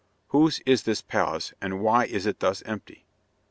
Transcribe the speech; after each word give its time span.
Whose 0.29 0.61
is 0.61 0.81
this 0.81 1.03
palace, 1.03 1.53
and 1.61 1.79
why 1.79 2.05
is 2.05 2.25
it 2.25 2.39
thus 2.39 2.63
empty?" 2.63 3.05